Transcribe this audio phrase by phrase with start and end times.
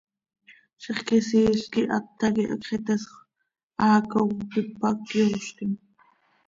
[0.81, 3.13] Zixquisiil quih ata quih hacx iteesxö,
[3.79, 5.71] haaco cop ipac cöyoozquim.